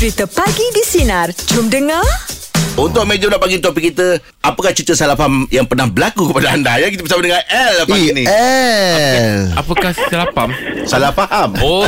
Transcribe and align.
Cerita 0.00 0.24
Pagi 0.24 0.64
di 0.72 0.80
Sinar. 0.80 1.28
Jom 1.52 1.68
dengar. 1.68 2.00
Untuk 2.72 3.04
meja 3.04 3.28
pula 3.28 3.36
pagi 3.36 3.60
topik 3.60 3.92
kita 3.92 4.16
Apakah 4.40 4.72
cerita 4.72 4.96
salah 4.96 5.12
faham 5.12 5.44
yang 5.50 5.68
pernah 5.68 5.84
berlaku 5.84 6.30
kepada 6.30 6.54
anda 6.54 6.78
Ya 6.78 6.88
kita 6.88 7.02
bersama 7.02 7.20
dengan 7.20 7.42
L 7.44 7.84
pagi 7.84 8.08
Eh, 8.08 8.14
ni 8.14 8.24
El. 8.24 9.52
Apakah 9.52 9.90
salah 9.92 10.30
faham? 10.32 10.50
Salah 10.86 11.12
faham 11.12 11.50
Oh, 11.60 11.84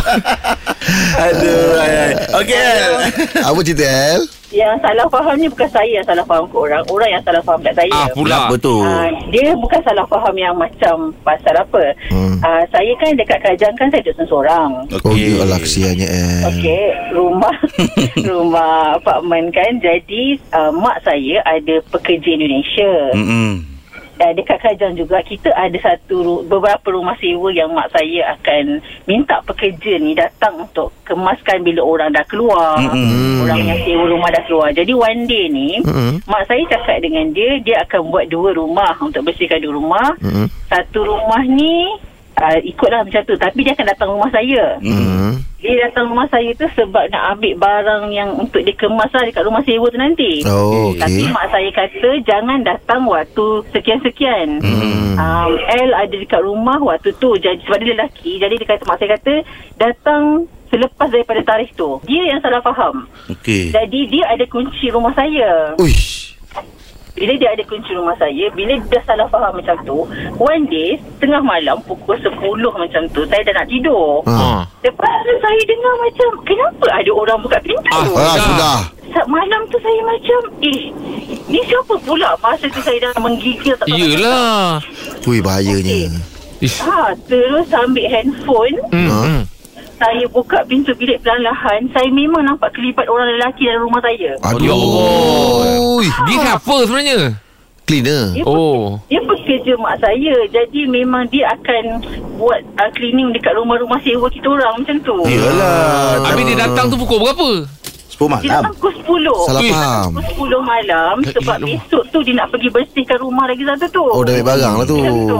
Aduh 1.24 1.80
ay, 1.80 1.92
ay. 1.96 2.12
Okey 2.34 2.58
L 2.58 2.92
Apa 3.40 3.58
cerita 3.64 3.84
El? 3.88 4.20
Yang 4.52 4.74
salah 4.80 5.06
faham 5.08 5.34
ni 5.34 5.48
bukan 5.48 5.64
saya 5.66 5.90
yang 5.90 6.04
salah 6.04 6.20
faham 6.22 6.44
ke 6.44 6.56
orang. 6.58 6.82
Orang 6.86 7.08
yang 7.08 7.22
salah 7.22 7.40
faham 7.40 7.60
kat 7.60 7.74
saya. 7.74 7.88
ah 7.90 8.06
pula. 8.12 8.36
Kenapa 8.38 8.54
tu 8.60 8.76
Ah, 8.78 9.08
dia 9.28 9.48
bukan 9.56 9.80
salah 9.82 10.04
faham 10.06 10.34
yang 10.36 10.54
macam 10.54 10.94
pasal 11.22 11.54
apa. 11.56 11.84
Hmm. 12.06 12.36
Ah, 12.38 12.62
saya 12.68 12.92
kan 12.96 13.16
dekat 13.16 13.38
kerajaan 13.40 13.74
kan 13.74 13.88
saya 13.88 14.02
duduk 14.04 14.28
seorang. 14.28 14.70
Oh, 14.94 15.08
Okey. 15.08 15.32
ya 15.32 15.42
Allah 15.42 15.58
kesiannya 15.58 16.06
El. 16.06 16.42
Okey, 16.52 16.84
rumah 17.12 17.56
rumah 18.28 18.72
apartmen 18.94 19.48
kan. 19.50 19.72
Jadi 19.78 20.22
uh, 20.52 20.68
mak 20.70 21.00
saya 21.00 21.40
ada 21.42 21.80
pekerja 21.88 22.28
Indonesia. 22.30 22.92
Mm-mm. 23.16 23.71
Dan 24.12 24.36
dekat 24.36 24.60
kerajaan 24.60 24.94
juga 24.94 25.24
kita 25.24 25.48
ada 25.56 25.74
satu 25.80 26.44
beberapa 26.44 26.92
rumah 26.92 27.16
sewa 27.16 27.48
yang 27.48 27.72
mak 27.72 27.90
saya 27.96 28.36
akan 28.36 28.84
minta 29.08 29.40
pekerja 29.42 29.96
ni 29.98 30.12
datang 30.12 30.68
untuk 30.68 30.92
kemaskan 31.08 31.64
bila 31.64 31.80
orang 31.80 32.12
dah 32.12 32.24
keluar. 32.28 32.76
Mm-mm. 32.76 33.42
Orang 33.42 33.64
yang 33.64 33.80
sewa 33.82 34.04
rumah 34.06 34.28
dah 34.28 34.44
keluar. 34.44 34.68
Jadi 34.70 34.92
one 34.92 35.24
day 35.24 35.48
ni 35.48 35.80
Mm-mm. 35.80 36.20
mak 36.28 36.44
saya 36.44 36.60
cakap 36.68 37.00
dengan 37.00 37.32
dia 37.32 37.56
dia 37.64 37.80
akan 37.88 38.12
buat 38.12 38.28
dua 38.28 38.52
rumah 38.52 38.94
untuk 39.00 39.24
bersihkan 39.24 39.64
dua 39.64 39.74
rumah. 39.80 40.08
Mm-mm. 40.20 40.46
Satu 40.68 41.08
rumah 41.08 41.42
ni 41.48 41.96
uh, 42.38 42.58
ikutlah 42.62 43.04
macam 43.04 43.22
tu 43.26 43.34
tapi 43.36 43.64
dia 43.64 43.72
akan 43.76 43.86
datang 43.88 44.08
rumah 44.12 44.30
saya. 44.32 44.78
Hmm. 44.80 45.40
Dia 45.62 45.78
datang 45.86 46.10
rumah 46.10 46.26
saya 46.26 46.50
tu 46.58 46.66
sebab 46.74 47.06
nak 47.14 47.38
ambil 47.38 47.54
barang 47.54 48.04
yang 48.10 48.34
untuk 48.34 48.66
dikemas 48.66 49.14
lah 49.14 49.22
dekat 49.22 49.46
rumah 49.46 49.62
sewa 49.62 49.86
tu 49.86 49.98
nanti. 50.00 50.42
Oh, 50.42 50.90
Tapi 50.98 51.22
okey. 51.22 51.30
mak 51.30 51.54
saya 51.54 51.70
kata 51.70 52.08
jangan 52.26 52.58
datang 52.66 53.06
waktu 53.06 53.46
sekian-sekian. 53.70 54.58
Hmm. 54.58 55.14
Um, 55.14 55.54
L 55.54 55.90
ada 55.94 56.10
dekat 56.10 56.42
rumah 56.42 56.82
waktu 56.82 57.14
tu. 57.22 57.38
Jadi, 57.38 57.62
sebab 57.62 57.78
dia 57.78 57.94
lelaki. 57.94 58.42
Jadi 58.42 58.58
dia 58.58 58.68
kata, 58.74 58.82
mak 58.90 58.98
saya 58.98 59.14
kata 59.14 59.34
datang 59.78 60.50
selepas 60.66 61.08
daripada 61.12 61.40
tarikh 61.46 61.70
tu. 61.78 62.00
Dia 62.10 62.32
yang 62.32 62.40
salah 62.42 62.64
faham. 62.64 63.06
Okey 63.28 63.70
Jadi 63.70 64.00
dia 64.08 64.24
ada 64.34 64.42
kunci 64.48 64.88
rumah 64.90 65.14
saya. 65.14 65.76
Uish. 65.78 66.21
Bila 67.12 67.32
dia 67.36 67.52
ada 67.52 67.62
kunci 67.64 67.92
rumah 67.92 68.16
saya, 68.16 68.48
bila 68.56 68.72
dia 68.72 68.88
dah 68.88 69.02
salah 69.04 69.28
faham 69.28 69.52
macam 69.52 69.76
tu, 69.84 69.98
one 70.40 70.64
day, 70.66 70.96
tengah 71.20 71.44
malam, 71.44 71.76
pukul 71.84 72.16
10 72.16 72.32
macam 72.72 73.02
tu, 73.12 73.20
saya 73.28 73.44
dah 73.44 73.54
nak 73.60 73.68
tidur. 73.68 74.24
Ha. 74.24 74.32
Ah. 74.32 74.60
Lepas 74.80 75.14
tu 75.22 75.32
saya 75.38 75.60
dengar 75.62 75.94
macam, 76.00 76.28
kenapa 76.42 76.86
ada 76.88 77.10
orang 77.12 77.38
buka 77.44 77.58
pintu? 77.60 77.92
Ah, 77.92 78.00
Ah, 78.02 78.32
Dah. 78.32 78.36
sudah. 78.40 78.78
Malam 79.28 79.60
tu 79.68 79.76
saya 79.76 80.00
macam, 80.08 80.40
eh, 80.64 80.82
ni 81.46 81.60
siapa 81.68 81.94
pula? 82.00 82.32
Masa 82.40 82.64
tu 82.66 82.80
saya 82.80 82.96
dah 82.96 83.12
menggigil. 83.20 83.76
tak 83.76 83.84
tahu 83.84 83.92
nak 83.92 84.00
Yelah. 84.00 84.64
Ui, 85.28 85.38
bahayanya. 85.44 86.16
Ish. 86.58 86.80
Ha, 86.80 87.12
terus 87.28 87.68
ambil 87.76 88.08
handphone, 88.08 88.76
Hmm. 88.88 89.44
Saya 90.02 90.26
buka 90.34 90.58
pintu 90.66 90.90
bilik 90.98 91.22
perlahan-lahan, 91.22 91.86
saya 91.94 92.10
memang 92.10 92.42
nampak 92.42 92.74
kelipat 92.74 93.06
orang 93.06 93.38
lelaki 93.38 93.70
dalam 93.70 93.86
rumah 93.86 94.02
saya. 94.02 94.34
Aduh. 94.50 94.74
Allah. 94.74 95.78
Ui. 95.78 96.06
Dia 96.26 96.36
siapa 96.42 96.74
sebenarnya? 96.82 97.18
Cleaner. 97.86 98.34
Dia, 98.34 98.42
Oh. 98.42 98.98
dia 99.06 99.22
pekerja 99.22 99.78
mak 99.78 100.02
saya. 100.02 100.34
Jadi 100.50 100.90
memang 100.90 101.22
dia 101.30 101.54
akan 101.54 102.02
buat 102.34 102.58
uh, 102.82 102.90
cleaning 102.98 103.30
dekat 103.30 103.54
rumah-rumah 103.54 104.02
sewa 104.02 104.26
kita 104.26 104.50
orang 104.50 104.82
macam 104.82 104.96
tu. 105.06 105.16
Yelah 105.22 106.18
Habis 106.26 106.44
dia 106.50 106.58
datang 106.66 106.90
tu 106.90 106.98
pukul 106.98 107.22
berapa? 107.22 107.50
10 108.10 108.18
Dia 108.18 108.26
malam 108.26 108.42
datang 108.42 108.74
pukul 108.74 109.22
10. 109.22 109.46
Salah 109.46 109.62
faham. 109.62 110.10
Pukul 110.18 110.48
10 110.50 110.62
malam 110.66 111.14
sebab 111.30 111.56
besok 111.62 112.02
tu 112.10 112.18
dia 112.26 112.34
nak 112.34 112.50
pergi 112.50 112.68
bersihkan 112.74 113.18
rumah 113.22 113.46
lagi 113.46 113.62
satu 113.62 113.86
tu. 113.86 114.02
Oh, 114.02 114.26
dah 114.26 114.34
ambil 114.34 114.46
barang 114.50 114.74
lah 114.82 114.86
tu. 114.86 114.98
Tu. 114.98 115.38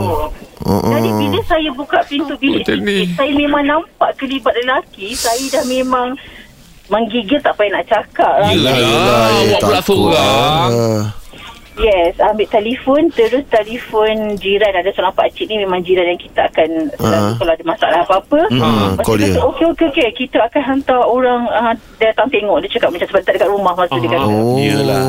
Oh, 0.63 0.79
oh. 0.79 0.93
Jadi 0.95 1.11
bila 1.11 1.41
saya 1.43 1.71
buka 1.75 1.99
pintu 2.07 2.35
bilik 2.39 2.63
sikit, 2.63 3.19
saya 3.19 3.33
memang 3.35 3.63
nampak 3.67 4.11
kelibat 4.15 4.55
lelaki. 4.63 5.11
Saya 5.15 5.43
dah 5.51 5.65
memang 5.67 6.15
menggigil 6.87 7.41
tak 7.43 7.57
payah 7.59 7.81
nak 7.81 7.85
cakap 7.89 8.35
lah. 8.43 8.51
Yelah. 8.53 8.75
Yelah, 8.77 9.59
awak 9.59 9.59
pula 9.59 9.81
seorang. 9.83 10.71
Yes, 11.73 12.21
ambil 12.21 12.45
telefon 12.47 13.09
terus 13.11 13.49
telefon 13.49 14.37
jiran 14.37 14.77
ada 14.77 14.93
seorang 14.93 15.17
pakcik 15.17 15.49
ni 15.49 15.57
memang 15.57 15.81
jiran 15.81 16.05
yang 16.05 16.21
kita 16.21 16.45
akan 16.45 16.69
selalu 16.95 17.17
Ah. 17.17 17.37
kalau 17.41 17.53
ada 17.53 17.65
masalah 17.65 17.99
apa-apa. 18.05 18.41
Call 19.01 19.17
tu 19.17 19.17
dia. 19.17 19.33
kata, 19.33 19.41
Okey 19.49 19.65
okey 19.73 19.87
okey 19.89 20.09
kita 20.15 20.37
akan 20.43 20.63
hantar 20.63 21.01
orang 21.01 21.49
uh, 21.49 21.73
datang 21.97 22.29
tengok 22.29 22.61
dia 22.61 22.71
cakap 22.71 22.93
macam 22.93 23.09
sebab 23.09 23.23
tak 23.23 23.33
dekat 23.35 23.49
rumah 23.49 23.73
masa 23.73 23.95
dia 23.97 24.11
kata. 24.11 24.27
Oh. 24.27 24.57
Yelah. 24.57 25.05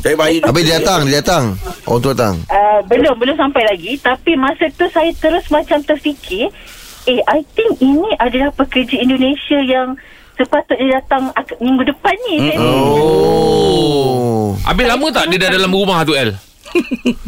Tapi 0.00 0.14
baik 0.14 0.40
Habis 0.44 0.64
dia 0.64 0.74
datang, 0.78 1.00
dia 1.04 1.20
datang. 1.20 1.44
Oh, 1.84 1.98
tu 1.98 2.08
datang. 2.10 2.40
Uh, 2.46 2.80
belum 2.84 3.14
belum 3.14 3.36
sampai 3.36 3.62
lagi 3.62 3.92
tapi 3.98 4.32
masa 4.32 4.72
tu 4.72 4.88
saya 4.88 5.12
terus 5.12 5.44
macam 5.48 5.76
terfikir 5.82 6.48
eh 7.04 7.20
I 7.22 7.44
think 7.52 7.78
ini 7.78 8.16
adalah 8.16 8.50
pekerja 8.50 8.96
Indonesia 8.96 9.60
yang 9.60 9.94
sepatutnya 10.36 11.00
datang 11.00 11.32
minggu 11.58 11.82
depan 11.88 12.14
ni 12.28 12.36
hmm. 12.52 12.60
Oh. 12.60 14.52
Habis 14.62 14.86
lama 14.86 15.06
tak 15.10 15.32
dia 15.32 15.38
dah 15.46 15.50
dalam 15.52 15.72
rumah 15.72 16.04
tu 16.04 16.12
El? 16.12 16.36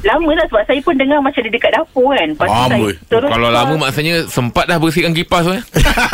Lama 0.02 0.30
lah 0.32 0.46
sebab 0.46 0.62
saya 0.64 0.80
pun 0.80 0.94
dengar 0.94 1.18
macam 1.18 1.40
dia 1.40 1.50
dekat 1.50 1.72
dapur 1.72 2.10
kan 2.10 2.28
lepas 2.28 2.48
Faham, 2.48 2.70
saya 2.70 2.88
terus 3.06 3.28
Kalau 3.28 3.48
lama 3.48 3.74
maksudnya 3.78 4.14
sempat 4.26 4.64
dah 4.64 4.76
bersihkan 4.76 5.12
kipas 5.12 5.42
tu 5.42 5.52
eh? 5.52 5.62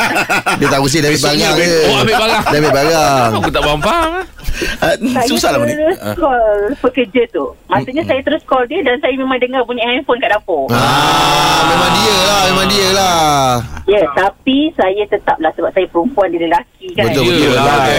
Dia 0.61 0.67
tak 0.69 0.81
bersih, 0.81 1.01
dia 1.01 1.11
ambil 1.11 1.21
barang 1.21 1.39
dia. 1.57 1.79
Oh 1.85 1.97
ambil 1.99 2.17
barang. 2.17 2.43
Dia 2.45 2.59
ambil 2.59 2.73
barang. 2.73 3.31
Aku 3.35 3.51
tak 3.51 3.63
faham-faham 3.63 4.13
eh? 4.15 4.27
Ah, 4.79 4.95
saya 4.95 5.27
Susah 5.27 5.51
lah 5.51 5.59
ni 5.61 5.75
terus 5.75 5.99
Ah. 5.99 6.15
call 6.15 6.47
pekerja 6.79 7.23
tu 7.29 7.43
maksudnya 7.67 8.03
saya 8.05 8.23
terus 8.23 8.39
call 8.45 8.63
dia 8.65 8.79
dan 8.81 8.95
saya 8.99 9.11
memang 9.15 9.35
dengar 9.37 9.67
bunyi 9.67 9.83
handphone 9.83 10.15
kat 10.17 10.31
dapur 10.31 10.71
Ah, 10.71 11.67
memang 11.67 11.91
dia 11.93 12.15
lah, 12.21 12.43
memang 12.47 12.67
dia 12.69 12.89
lah. 12.93 13.19
ya 13.85 13.99
yeah, 13.99 14.07
tapi 14.15 14.71
saya 14.73 15.03
tetaplah 15.05 15.51
sebab 15.51 15.71
saya 15.71 15.87
perempuan 15.91 16.31
dia 16.31 16.47
lelaki 16.47 16.87
kan 16.93 17.03
Betul, 17.05 17.23
betul. 17.27 17.51
Betul. 17.51 17.91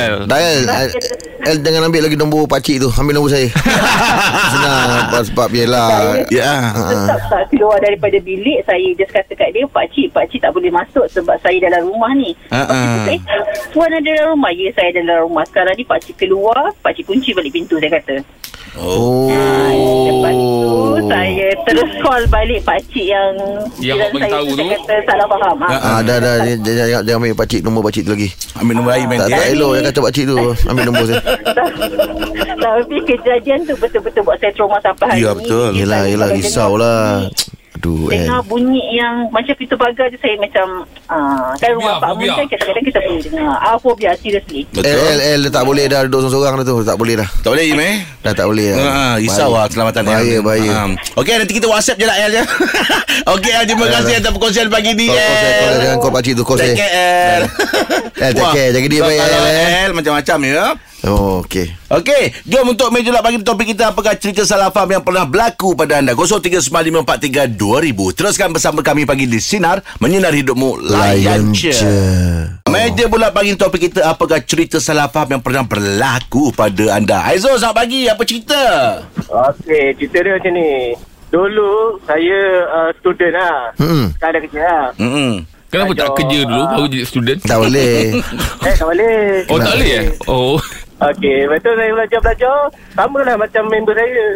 El. 0.00 0.14
Dayal, 0.24 0.56
El 1.42 1.56
jangan 1.60 1.80
ambil 1.84 2.00
lagi 2.02 2.16
nombor 2.16 2.40
pakcik 2.46 2.76
tu. 2.78 2.88
Ambil 2.92 3.12
nombor 3.12 3.28
saya. 3.28 3.46
Senang 4.30 4.88
sebab, 5.10 5.22
sebab 5.32 5.46
biarlah. 5.50 5.90
Ya. 6.30 6.70
Tetap 6.72 7.20
tak 7.28 7.44
keluar 7.50 7.78
daripada 7.82 8.16
bilik 8.22 8.62
saya 8.64 8.88
just 8.94 9.12
kata 9.12 9.32
kat 9.34 9.50
dia 9.52 9.66
pakcik 9.66 10.14
pakcik 10.14 10.40
tak 10.42 10.52
boleh 10.54 10.70
masuk 10.70 11.06
sebab 11.10 11.36
saya 11.42 11.58
dalam 11.58 11.90
rumah 11.90 12.12
ni. 12.14 12.32
Ah, 12.54 12.62
ah. 12.64 13.04
Pakcik 13.06 13.20
kata, 13.26 13.34
eh, 13.36 13.44
tuan 13.74 13.90
ada 13.90 14.00
dalam 14.06 14.26
rumah? 14.38 14.50
Ya 14.54 14.70
saya 14.74 14.90
dalam 14.94 15.16
rumah. 15.26 15.44
Sekarang 15.46 15.74
ni 15.74 15.84
pakcik 15.86 16.16
keluar 16.20 16.72
pakcik 16.80 17.06
kunci 17.06 17.34
balik 17.34 17.52
pintu 17.54 17.76
saya 17.78 17.98
kata 18.00 18.22
Oh. 18.78 19.26
lepas 20.06 20.30
tu 20.30 20.70
saya 21.10 21.48
terus 21.66 21.90
call 22.06 22.22
balik 22.30 22.60
pakcik 22.62 23.02
yang 23.02 23.34
Yang 23.82 23.98
awak 23.98 24.08
bagi 24.14 24.22
saya 24.22 24.32
tahu 24.38 24.48
tu, 24.54 24.64
kata 24.70 24.94
salah 25.10 25.26
faham 25.26 25.56
ha. 25.58 25.68
Ah, 25.74 25.98
dah, 26.06 26.16
dah. 26.22 26.36
Jangan, 26.44 26.58
jangan, 26.62 27.02
jangan 27.02 27.18
ambil 27.18 27.34
pakcik, 27.34 27.60
nombor 27.66 27.82
pakcik 27.90 28.02
tu 28.06 28.12
lagi. 28.14 28.28
Ambil 28.54 28.74
nombor 28.78 28.92
air 28.94 29.06
main 29.10 29.18
Tak, 29.18 29.28
tak 29.34 29.46
elok 29.58 29.72
yang 29.74 29.84
kata 29.90 29.98
pakcik 30.06 30.24
tu. 30.30 30.36
Ambil 30.70 30.82
nombor 30.86 31.04
saya. 31.10 31.20
tapi 32.60 32.96
kejadian 33.08 33.58
tu 33.66 33.74
betul-betul 33.80 34.22
buat 34.22 34.38
saya 34.38 34.52
trauma 34.54 34.78
sampai 34.84 35.06
hari 35.10 35.24
Ya, 35.24 35.30
ni 35.32 35.36
betul. 35.42 35.70
Yelah, 35.74 36.00
Saya 36.06 36.12
yelah. 36.14 36.28
kalau 36.30 36.96
Risau 37.80 37.96
dengar 38.02 38.02
bunyi, 38.02 38.02
Aduh, 38.02 38.12
El. 38.12 38.18
Dengar 38.20 38.42
bunyi 38.44 38.82
yang 38.94 39.14
macam 39.30 39.54
pintu 39.54 39.74
pagar 39.74 40.06
je 40.06 40.16
saya 40.16 40.34
macam 40.36 40.66
ah 41.06 41.56
kan 41.56 41.70
rumah 41.72 41.96
Pak 41.96 42.10
Mun 42.12 42.28
kan 42.28 42.44
kadang-kadang 42.46 42.84
kita 42.84 42.98
boleh 43.00 43.22
dengar. 43.22 43.56
Ah 43.58 43.76
fobia 43.76 44.12
seriously. 44.14 44.60
El, 44.66 44.74
Betul 44.76 45.00
El, 45.08 45.20
El, 45.22 45.40
dah 45.42 45.52
tak 45.52 45.64
boleh 45.64 45.84
dah 45.86 46.00
duduk 46.04 46.20
seorang-seorang 46.22 46.56
dah 46.56 46.66
tu. 46.66 46.76
Tak 46.82 46.96
boleh 46.96 47.14
dah. 47.16 47.28
Tak 47.40 47.50
boleh 47.50 47.64
Im 47.66 47.80
eh 47.80 47.96
Dah 48.20 48.32
tak 48.32 48.46
boleh 48.46 48.66
dah. 48.70 48.78
Ha, 48.78 49.04
risau 49.16 49.50
lah 49.50 49.64
keselamatan 49.64 50.02
Bahaya, 50.04 50.36
El. 50.36 50.42
bahaya. 50.42 50.70
Ha. 50.70 50.82
Okey 51.16 51.32
nanti 51.34 51.52
kita 51.52 51.66
WhatsApp 51.66 51.96
je 51.96 52.06
lah 52.06 52.16
El 52.18 52.32
ya. 52.34 52.44
Okey 53.34 53.50
El 53.50 53.64
terima 53.64 53.84
Ya, 53.86 53.92
kasih 53.96 54.12
dah. 54.12 54.20
atas 54.20 54.30
perkongsian 54.30 54.68
pagi 54.68 54.90
ni 54.92 55.06
saya. 55.08 55.80
Jangan 55.80 55.98
call 55.98 56.12
pakcik 56.12 56.32
tu, 56.36 56.42
call 56.44 56.58
saya. 56.58 56.68
Take 56.68 56.78
care 56.78 56.92
El. 56.92 57.42
El, 58.20 58.32
take 58.36 58.50
care. 58.52 58.70
Jaga 58.70 58.86
so 58.90 59.02
baik, 59.02 59.18
El, 59.18 59.32
eh. 59.46 59.68
El 59.80 59.92
macam-macam 59.94 60.38
ya. 60.44 60.66
Oh, 61.00 61.40
okey. 61.40 61.72
Okey, 61.88 62.44
jom 62.44 62.76
untuk 62.76 62.92
meja 62.92 63.08
lah 63.08 63.24
bagi 63.24 63.40
topik 63.40 63.72
kita 63.72 63.88
apakah 63.88 64.12
cerita 64.20 64.44
salah 64.44 64.68
faham 64.68 65.00
yang 65.00 65.00
pernah 65.00 65.24
berlaku 65.24 65.72
pada 65.72 65.96
anda 65.96 66.12
0395432000. 66.12 67.56
Teruskan 68.12 68.52
bersama 68.52 68.84
kami 68.84 69.08
pagi 69.08 69.24
di 69.24 69.40
sinar 69.40 69.80
menyinar 69.96 70.36
hidupmu 70.36 70.76
layan 70.92 71.56
je. 71.56 71.72
Meja 72.68 73.08
pula 73.08 73.32
bagi 73.32 73.56
topik 73.56 73.88
kita 73.88 74.12
apakah 74.12 74.44
cerita 74.44 74.76
salah 74.76 75.08
faham 75.08 75.40
yang 75.40 75.42
pernah 75.42 75.64
berlaku 75.64 76.52
pada 76.52 76.92
anda. 76.92 77.24
Aizul 77.32 77.56
selamat 77.56 77.76
pagi, 77.80 78.04
apa 78.04 78.22
cerita? 78.28 78.62
Okey, 79.24 79.96
cerita 79.96 80.20
dia 80.20 80.36
macam 80.36 80.52
ni. 80.52 80.92
Dulu 81.30 82.02
saya 82.04 82.40
uh, 82.68 82.90
student 83.00 83.32
lah. 83.32 83.72
Hmm. 83.80 84.12
Sekarang 84.20 84.42
kerja 84.44 84.60
lah. 84.60 84.86
Hmm. 85.00 85.48
Kenapa 85.70 85.94
tak 85.94 86.10
Aduh, 86.10 86.16
kerja 86.18 86.38
dulu 86.50 86.62
baru 86.66 86.86
jadi 86.90 87.06
student? 87.06 87.38
Tak 87.46 87.58
boleh. 87.62 87.94
Eh, 88.68 88.74
tak 88.76 88.86
boleh. 88.90 89.18
Oh 89.48 89.56
tak 89.56 89.72
boleh 89.78 89.90
eh? 89.96 90.06
Oh. 90.28 90.58
Okey, 91.00 91.48
lepas 91.48 91.64
tu 91.64 91.72
saya 91.72 91.90
belajar-belajar. 91.96 92.58
Sama 92.92 93.18
lah 93.24 93.36
macam 93.40 93.62
member 93.72 93.96
saya. 93.96 94.26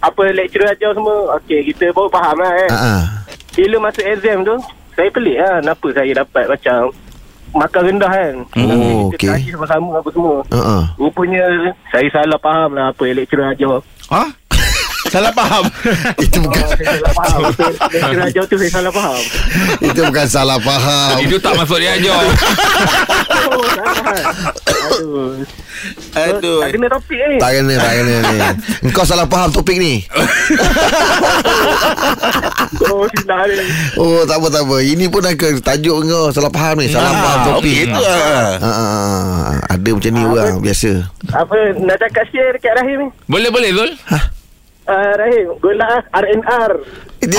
Apa 0.00 0.22
lecturer 0.32 0.68
ajar 0.68 0.92
semua. 0.92 1.36
Okey, 1.40 1.72
kita 1.72 1.92
baru 1.92 2.08
faham 2.12 2.36
lah 2.40 2.52
kan. 2.52 2.70
Ah, 2.72 2.84
ah. 2.84 3.02
Bila 3.56 3.76
masuk 3.88 4.04
exam 4.04 4.44
tu, 4.44 4.56
saya 4.92 5.08
pelik 5.08 5.36
lah. 5.40 5.64
Kenapa 5.64 5.86
saya 5.96 6.12
dapat 6.12 6.44
macam 6.48 6.78
makan 7.50 7.82
rendah 7.82 8.12
kan. 8.12 8.34
Oh, 8.56 9.08
Kita 9.12 9.16
okey. 9.16 9.28
kaji 9.28 9.48
sama-sama 9.56 9.90
apa 9.96 10.08
semua. 10.12 10.36
Uh-uh. 10.48 10.82
Rupanya 10.96 11.44
saya 11.88 12.08
salah 12.12 12.38
faham 12.40 12.70
lah 12.76 12.92
apa 12.92 13.02
lecturer 13.10 13.52
ajar. 13.52 13.80
Ha? 14.12 14.22
Salah 15.10 15.34
faham. 15.34 15.64
Itu 16.24 16.38
bukan 16.38 16.62
saya 16.70 16.86
salah 16.86 17.12
faham. 17.18 17.40
Apa 17.50 17.62
yang 17.66 17.74
lecturer 17.74 18.22
ajar 18.30 18.44
tu 18.46 18.54
saya 18.54 18.70
salah 18.70 18.92
faham. 18.94 19.22
Itu 19.82 20.00
bukan 20.06 20.26
salah 20.30 20.58
faham 20.62 21.14
Itu 21.18 21.36
tak 21.42 21.52
masuk 21.58 21.78
dia 21.82 21.98
Oh, 21.98 23.66
salah. 23.74 24.22
Aduh. 24.70 25.42
Aduh. 26.12 26.60
Tak 26.60 26.68
kena 26.76 26.86
topik 26.92 27.20
ni. 27.26 27.36
Tak 27.40 27.50
kena 27.56 27.74
Tak 27.80 27.92
kena 27.96 28.14
ni 28.20 28.36
Engkau 28.84 29.04
salah 29.04 29.26
faham 29.26 29.48
topik 29.50 29.80
ni 29.80 30.04
Oh, 32.90 33.08
ni. 33.08 33.64
Oh 33.96 34.20
tak 34.26 34.36
apa 34.38 34.46
tak 34.50 34.62
apa 34.66 34.76
Ini 34.82 35.04
pun 35.08 35.24
dah 35.24 35.32
ke 35.34 35.56
tajuk 35.58 36.04
kau 36.04 36.28
Salah 36.30 36.52
faham 36.52 36.78
ni 36.78 36.86
Salah 36.90 37.12
faham 37.14 37.38
Ah, 37.40 37.44
topik 37.48 37.64
okey 37.64 37.88
tu 37.88 38.02
ah. 38.02 38.60
Ah, 38.60 38.66
ah, 38.66 38.88
ah. 38.92 39.54
Ada 39.72 39.88
macam 39.94 40.10
ni 40.12 40.22
orang 40.22 40.54
Biasa 40.60 40.90
Apa, 41.32 41.56
nak 41.80 41.96
cakap 41.96 42.24
share 42.28 42.52
dekat 42.54 42.72
Rahim 42.76 42.96
ni? 43.00 43.08
Boleh 43.24 43.48
boleh 43.48 43.70
Zul 43.72 43.90
Uh, 44.88 45.12
Rahim, 45.16 45.48
gola 45.60 46.02
RNR. 46.10 46.72
Dia 47.20 47.36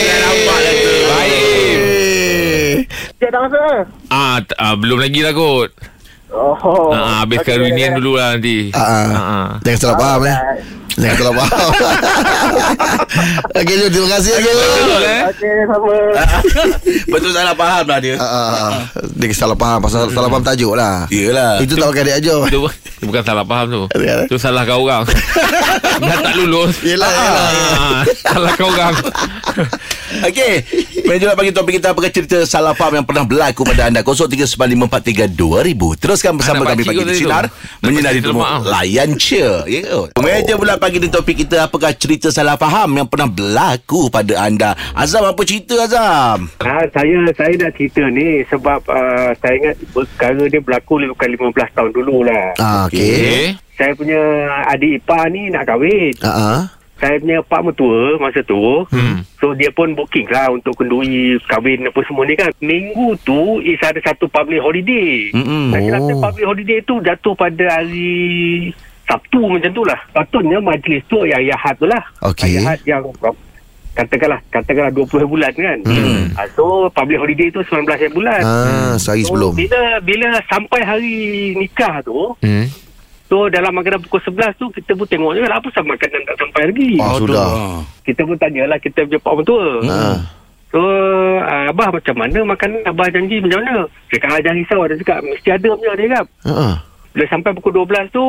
Dah 0.00 0.18
nampak 0.22 0.56
dah 0.62 0.74
tu. 0.74 0.92
Baik. 1.10 2.74
Dia 3.20 3.28
dah 3.28 3.40
masuk 3.44 3.60
lah. 3.60 3.80
Ah, 4.08 4.36
t- 4.40 4.56
ah 4.56 4.74
belum 4.78 4.98
lagi 5.02 5.20
lah 5.20 5.32
kot. 5.34 5.70
Oh. 6.30 6.94
Ah, 6.94 7.26
habiskan 7.26 7.58
Okey, 7.58 7.62
reunion 7.74 7.98
dulu 7.98 8.14
lah 8.14 8.38
nanti. 8.38 8.70
Ah, 8.70 8.80
ah. 8.86 9.06
ah. 9.18 9.48
Jangan 9.66 9.78
salah 9.82 9.96
faham 9.98 10.22
eh 10.30 10.36
Jangan 11.00 11.16
salah 11.16 11.34
faham 11.40 11.70
Okey 13.60 13.74
terima 13.88 14.08
kasih 14.18 14.32
Betul 14.36 15.02
eh? 15.02 15.20
Okey, 15.32 15.54
sama. 15.64 15.94
Betul 17.16 17.30
salah 17.32 17.54
faham 17.56 17.84
lah 17.88 17.98
dia. 17.98 18.14
Ah, 18.20 18.24
ah, 18.24 18.48
ah. 18.52 18.72
Dia 19.16 19.32
salah 19.32 19.56
faham 19.56 19.78
Pasal 19.80 20.12
salah 20.12 20.28
faham 20.28 20.44
tajuk 20.44 20.72
lah 20.76 21.08
Yelah. 21.08 21.60
Itu 21.64 21.76
tak 21.76 21.88
pakai 21.92 22.02
dia 22.04 22.14
ajar 22.20 22.38
Itu, 22.48 22.68
itu 23.00 23.04
bukan 23.06 23.22
salah 23.22 23.44
faham 23.46 23.66
tu. 23.70 23.82
Ada. 23.94 24.26
Itu 24.26 24.36
salah 24.40 24.62
kau 24.66 24.84
orang. 24.84 25.04
Dah 26.00 26.16
tak 26.20 26.34
lulus. 26.36 26.74
Yelah, 26.84 27.08
yelah. 27.08 27.48
Ah, 27.76 28.02
salah 28.28 28.52
kau 28.56 28.68
orang. 28.68 28.94
Okey. 30.26 30.52
Mari 31.06 31.18
juga 31.22 31.34
bagi 31.36 31.52
topik 31.54 31.72
kita 31.78 31.94
apakah 31.94 32.10
cerita 32.10 32.42
salah 32.44 32.74
faham 32.74 33.00
yang 33.02 33.06
pernah 33.06 33.24
berlaku 33.24 33.62
pada 33.62 33.86
anda 33.86 34.02
0395432000. 34.02 36.00
Teruskan 36.00 36.32
bersama 36.36 36.66
Anak 36.66 36.76
kami 36.76 36.82
pagi 36.86 37.04
di 37.06 37.14
sinar 37.14 37.44
menyinari 37.80 38.20
temu 38.20 38.42
layan 38.66 39.10
cia. 39.16 39.64
Ya. 39.70 40.06
Meja 40.18 40.54
pula 40.58 40.74
pagi 40.80 40.89
di 40.98 41.12
topik 41.12 41.46
kita 41.46 41.70
apakah 41.70 41.94
cerita 41.94 42.32
salah 42.32 42.58
faham 42.58 42.98
yang 42.98 43.06
pernah 43.06 43.30
berlaku 43.30 44.10
pada 44.10 44.42
anda. 44.42 44.74
Azam 44.96 45.22
apa 45.22 45.38
cerita 45.46 45.78
Azam? 45.86 46.50
Ha, 46.64 46.88
saya 46.90 47.14
saya 47.36 47.52
nak 47.54 47.76
cerita 47.78 48.02
ni 48.10 48.42
sebab 48.50 48.80
uh, 48.90 49.30
saya 49.38 49.54
ingat 49.60 49.76
perkara 49.92 50.42
dia 50.50 50.58
berlaku 50.58 50.98
lebih 50.98 51.14
kurang 51.14 51.52
15 51.54 51.76
tahun 51.76 51.90
dulu 51.94 52.16
lah. 52.26 52.46
Ah, 52.58 52.88
Okey 52.90 52.98
Okay. 52.98 53.44
Saya 53.76 53.92
punya 53.96 54.20
adik 54.68 55.00
ipar 55.00 55.30
ni 55.32 55.48
nak 55.48 55.64
kahwin. 55.64 56.12
Ah, 56.20 56.28
ah. 56.28 56.60
Saya 57.00 57.16
punya 57.16 57.40
pak 57.40 57.64
mertua 57.64 58.20
masa 58.20 58.44
tu. 58.44 58.84
Hmm. 58.92 59.24
So 59.40 59.56
dia 59.56 59.72
pun 59.72 59.96
booking 59.96 60.28
lah 60.28 60.52
untuk 60.52 60.76
kenduri 60.76 61.40
kahwin 61.48 61.88
apa 61.88 62.00
semua 62.04 62.28
ni 62.28 62.36
kan. 62.36 62.52
Minggu 62.60 63.16
tu 63.24 63.56
is 63.64 63.80
ada 63.80 63.96
satu 64.04 64.28
public 64.28 64.60
holiday. 64.60 65.32
Mm-mm. 65.32 65.72
Saya 65.72 65.96
rasa 65.96 66.12
Oh. 66.12 66.20
public 66.20 66.44
holiday 66.44 66.78
tu 66.84 67.00
jatuh 67.00 67.32
pada 67.32 67.64
hari 67.80 68.68
Sabtu 69.10 69.42
macam 69.42 69.70
tu 69.74 69.82
lah. 69.82 69.98
Patutnya 70.14 70.62
majlis 70.62 71.02
tu 71.10 71.18
yang 71.26 71.42
Ahad 71.50 71.74
tu 71.74 71.90
lah. 71.90 71.98
Okey. 72.22 72.62
Ahad 72.62 72.78
yang 72.86 73.02
katakanlah 73.90 74.38
katakanlah 74.48 74.92
20 74.94 75.26
bulan 75.26 75.50
kan. 75.50 75.78
Hmm. 75.82 76.30
So 76.54 76.86
public 76.94 77.18
holiday 77.18 77.50
tu 77.50 77.58
19 77.60 77.90
hari 77.90 78.06
bulan. 78.08 78.40
Ah, 78.40 78.94
sehari 78.94 79.26
So, 79.26 79.34
sebelum 79.34 79.58
bila 79.58 79.98
bila 80.00 80.38
sampai 80.46 80.80
hari 80.86 81.14
nikah 81.58 81.98
tu, 82.06 82.38
Hmm. 82.38 82.70
so 83.26 83.50
dalam 83.50 83.74
makanan 83.74 83.98
pukul 84.00 84.22
11 84.22 84.54
tu 84.56 84.70
kita 84.70 84.94
pun 84.94 85.06
tengok 85.06 85.34
je 85.34 85.42
lah 85.42 85.58
apa 85.58 85.68
sama 85.74 85.98
makanan 85.98 86.20
tak 86.22 86.36
sampai 86.38 86.62
lagi. 86.70 86.90
Ah, 87.02 87.14
sudah 87.18 87.48
Kita 88.06 88.20
pun 88.22 88.36
tanyalah 88.38 88.78
kita 88.78 89.02
punya 89.04 89.18
pak 89.18 89.34
mentua. 89.34 89.64
Ah. 89.90 90.18
So 90.70 90.78
uh, 90.78 91.66
abah 91.66 91.90
macam 91.90 92.14
mana 92.14 92.38
makanan 92.46 92.86
abah 92.86 93.10
janji 93.10 93.42
macam 93.42 93.58
mana? 93.58 93.90
Dia 94.06 94.18
kata 94.22 94.30
"Ah, 94.30 94.40
jangan 94.40 94.58
risau 94.62 94.80
ada 94.86 94.94
cakap 94.94 95.18
mesti 95.26 95.48
ada 95.50 95.68
punya 95.74 95.92
dia 95.98 96.06
cakap. 96.06 96.26
Ah, 96.46 96.50
ah. 96.54 96.74
Bila 97.10 97.24
sampai 97.26 97.50
pukul 97.58 97.74
12 97.74 98.06
tu 98.14 98.24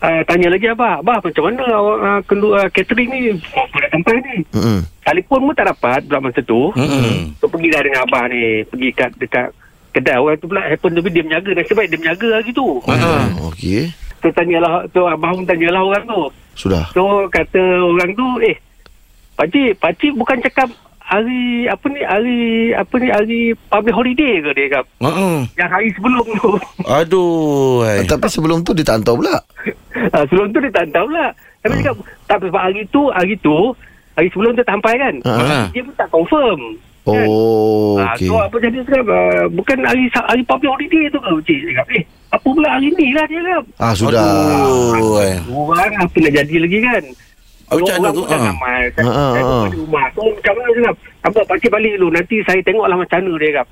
uh, 0.00 0.20
tanya 0.24 0.48
lagi 0.50 0.66
abah, 0.70 1.02
abah 1.02 1.18
macam 1.22 1.42
mana 1.46 1.62
awak 1.68 1.98
uh, 1.98 2.20
kendu, 2.26 2.48
uh, 2.54 2.68
catering 2.70 3.10
ni 3.10 3.20
apa 3.34 3.76
dah 3.82 3.90
sampai 3.94 4.14
ni? 4.22 4.36
Mm-mm. 4.54 4.78
Telefon 5.02 5.40
pun 5.48 5.54
tak 5.56 5.66
dapat 5.72 6.00
pula 6.04 6.18
masa 6.20 6.40
tu. 6.44 6.70
Mm-mm. 6.76 7.38
So 7.40 7.48
pergilah 7.48 7.80
dengan 7.80 8.04
abah 8.04 8.28
ni 8.28 8.62
Pergi 8.68 8.88
kat 8.92 9.10
dekat 9.16 9.48
Kedai 9.88 10.20
orang 10.20 10.36
tu 10.36 10.46
pula 10.52 10.60
Happen 10.68 10.92
tapi 10.92 11.08
dia 11.08 11.24
menjaga 11.24 11.50
Nasib 11.56 11.74
baik 11.80 11.88
dia 11.88 11.98
menjaga 11.98 12.28
hari 12.36 12.50
tu 12.52 12.66
Ah, 12.84 13.24
Okey 13.48 13.88
So 14.20 14.28
tanyalah 14.28 14.84
So 14.92 15.08
abah 15.08 15.32
pun 15.32 15.48
tanyalah 15.48 15.80
orang 15.80 16.04
tu 16.04 16.22
Sudah 16.52 16.92
So 16.92 17.24
kata 17.32 17.60
orang 17.80 18.12
tu 18.12 18.26
Eh 18.44 18.60
Pakcik 19.32 19.80
Pakcik 19.80 20.12
bukan 20.12 20.44
cakap 20.44 20.68
Hari 21.08 21.42
Apa 21.66 21.86
ni 21.88 22.00
Hari 22.00 22.38
Apa 22.74 22.94
ni 22.94 23.08
Hari 23.08 23.40
Public 23.66 23.94
holiday 23.94 24.32
ke 24.38 24.50
dia 24.52 24.64
cakap 24.68 24.84
Uh-uh. 25.00 25.38
Yang 25.54 25.70
hari 25.70 25.88
sebelum 25.90 26.24
tu 26.36 26.50
Aduh. 26.84 27.80
hai. 27.82 28.04
Tapi 28.04 28.28
sebelum 28.28 28.58
tu 28.60 28.72
dia 28.72 28.84
tak 28.84 29.00
hantar 29.00 29.14
pula 29.14 29.36
ha, 30.12 30.18
Sebelum 30.28 30.48
tu 30.50 30.60
dia 30.60 30.68
tak 30.70 30.84
tahu 30.90 31.08
lah 31.08 31.30
Tapi 31.58 31.74
cakap 31.78 31.96
Tak 32.24 32.36
sebab 32.42 32.60
hari 32.60 32.82
tu 32.86 33.02
Hari 33.08 33.34
tu 33.40 33.56
Hari 34.14 34.28
sebelum 34.28 34.52
tu 34.52 34.60
tak 34.60 34.74
sampai 34.74 34.94
kan 34.94 35.14
Ah. 35.24 35.66
Dia 35.70 35.80
pun 35.80 35.94
tak 35.94 36.08
confirm 36.08 36.60
kan? 37.02 37.24
Oh 37.24 37.96
Ah, 37.96 38.12
Okey 38.12 38.28
So 38.28 38.36
apa 38.36 38.56
jadi 38.58 38.78
sekarang 38.82 39.08
uh, 39.08 39.46
Bukan 39.50 39.76
hari 39.80 40.04
hari 40.12 40.42
public 40.44 40.68
holiday 40.68 41.08
tu 41.08 41.16
ke 41.16 41.30
Cik 41.42 41.58
cakap 41.72 41.88
Eh 41.90 42.04
apa 42.28 42.44
pula 42.44 42.68
hari 42.68 42.92
ni 42.92 43.08
lah 43.10 43.24
dia 43.24 43.40
cakap 43.40 43.64
Ah 43.80 43.92
sudah 43.92 44.20
Aduh. 44.20 45.16
Orang 45.48 45.88
apa 45.96 46.16
nak 46.18 46.32
jadi 46.34 46.56
lagi 46.58 46.78
kan 46.78 47.04
Oh, 47.68 47.76
macam 47.76 47.94
mana 48.00 48.08
orang 48.08 48.14
tu? 48.16 48.24
Ah. 48.24 48.40
ramai 48.48 48.80
Saya, 48.96 49.04
ah, 49.04 49.32
saya 49.36 49.42
pun 49.44 49.52
ah. 49.52 49.68
di 49.68 49.78
rumah 49.84 50.06
So 50.16 50.20
macam 50.24 50.52
mana 50.56 50.68
cakap 50.72 50.96
Apa 51.20 51.38
pakcik 51.44 51.70
balik 51.70 51.92
dulu 52.00 52.08
Nanti 52.16 52.36
saya 52.48 52.60
tengoklah 52.64 52.96
macam 52.96 53.16
mana 53.20 53.32
dia 53.36 53.48
cakap 53.52 53.68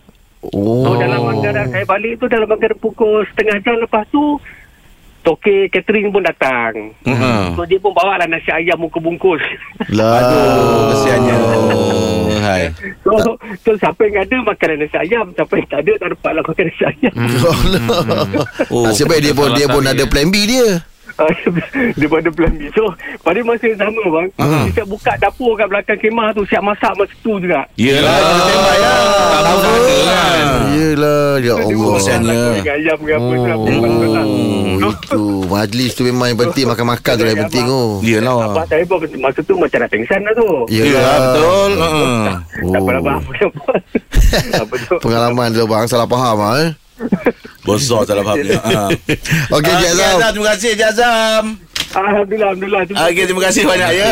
Oh 0.53 0.85
So 0.85 0.91
dalam 1.01 1.21
anggaran 1.25 1.67
saya 1.73 1.85
balik 1.89 2.13
tu 2.21 2.27
Dalam 2.29 2.49
anggaran 2.49 2.77
pukul 2.77 3.25
setengah 3.33 3.57
jam 3.65 3.81
lepas 3.81 4.05
tu 4.13 4.37
Toke 5.25 5.67
catering 5.75 6.15
pun 6.15 6.23
datang 6.23 6.95
Mm-mm. 7.03 7.59
So 7.59 7.67
dia 7.67 7.83
pun 7.83 7.91
bawa 7.91 8.15
lah 8.15 8.31
nasi 8.31 8.47
ayam 8.47 8.79
muka 8.79 9.03
bungkus 9.03 9.43
Lah 9.91 10.23
Aduh, 10.23 10.95
kesiannya. 10.95 11.37
Hai. 12.47 12.63
So, 13.03 13.35
so 13.59 13.71
siapa 13.75 14.07
yang 14.07 14.23
ada 14.23 14.37
makanan 14.47 14.87
nasi 14.87 14.95
ayam 14.95 15.35
Siapa 15.35 15.51
yang 15.59 15.67
tak 15.67 15.81
ada 15.83 15.93
tak 15.99 16.09
dapat 16.15 16.31
lah 16.31 16.43
makan 16.47 16.65
nasi 16.71 16.85
ayam 16.87 17.15
Oh. 18.71 18.87
Nasib 18.87 19.11
baik 19.11 19.23
dia 19.25 19.35
pun 19.35 19.51
Dia 19.57 19.67
pun 19.67 19.83
ada 19.83 20.05
plan 20.07 20.31
B 20.31 20.37
dia 20.47 20.85
Ah, 21.19 21.33
dia 21.97 22.07
pada 22.07 22.29
plan 22.29 22.53
B. 22.53 22.69
So 22.71 22.93
pada 23.23 23.41
masa 23.41 23.65
yang 23.65 23.81
sama 23.81 24.03
bang 24.07 24.29
Ah. 24.37 24.69
Kita 24.69 24.85
buka 24.85 25.17
dapur 25.17 25.57
kat 25.57 25.65
belakang 25.67 25.97
kemah 25.97 26.29
tu 26.31 26.45
Siap 26.45 26.61
masak 26.61 26.93
masa 26.93 27.15
tu 27.19 27.41
juga. 27.41 27.65
Yelah, 27.75 28.17
tembak 28.45 28.77
ya. 28.77 28.95
Tak. 29.41 30.35
Yelah 30.71 31.29
Ya 31.39 31.55
Allah. 31.57 31.93
kesiannya. 31.97 32.41
dengan 32.55 32.75
ayam 32.75 32.99
ke 32.99 33.13
apa 33.13 33.33
tu 33.33 33.53
Oh 34.77 34.93
Itu. 34.93 35.23
Majlis 35.49 35.91
tu 35.93 36.03
memang 36.05 36.27
yang 36.29 36.41
penting 36.43 36.65
Makan-makan 36.69 37.13
tu 37.15 37.25
yang 37.25 37.41
penting 37.43 37.65
oh 37.65 37.97
Yelah. 38.05 38.53
Abah 38.53 38.65
saya 38.69 38.85
pun 38.85 39.01
masa 39.17 39.41
tu 39.41 39.57
macam 39.57 39.79
nak 39.81 39.89
pengsan 39.89 40.21
lah 40.21 40.35
tu. 40.37 40.49
Yelah, 40.69 41.17
betul. 41.17 41.71
Tak 42.67 42.77
apa 42.77 42.91
lah 42.93 43.01
Oh 43.01 43.03
bang 43.03 43.21
Apa 44.53 44.75
tu 44.85 44.95
Pengalaman 45.01 45.49
tu 45.51 45.65
bang. 45.65 45.85
Salah 45.89 46.05
faham 46.05 46.39
ah, 46.39 46.55
eh 46.61 46.71
Besar 47.67 48.01
salah 48.07 48.25
fahamnya. 48.25 48.59
Ha. 48.63 48.83
Okey 49.51 49.73
Cik 49.75 49.89
Azam 49.91 50.07
Azam. 50.17 50.31
Terima 50.33 50.49
kasih 50.55 50.69
Cik 50.73 50.87
Azam. 50.87 51.45
Alhamdulillah 51.97 52.49
Alhamdulillah 52.53 52.83
Okey, 53.09 53.25
terima 53.27 53.43
kasih 53.49 53.63
banyak 53.67 53.91
ya. 53.97 54.07